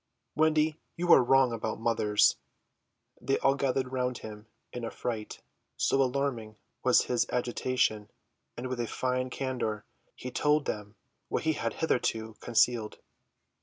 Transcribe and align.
"Wendy, 0.35 0.79
you 0.95 1.13
are 1.13 1.23
wrong 1.23 1.53
about 1.53 1.79
mothers." 1.79 2.35
They 3.21 3.37
all 3.37 3.53
gathered 3.53 3.91
round 3.91 4.17
him 4.17 4.47
in 4.73 4.83
affright, 4.83 5.43
so 5.77 6.01
alarming 6.01 6.55
was 6.83 7.03
his 7.03 7.29
agitation; 7.29 8.09
and 8.57 8.65
with 8.65 8.79
a 8.79 8.87
fine 8.87 9.29
candour 9.29 9.85
he 10.15 10.31
told 10.31 10.65
them 10.65 10.95
what 11.27 11.43
he 11.43 11.53
had 11.53 11.73
hitherto 11.73 12.33
concealed. 12.39 12.97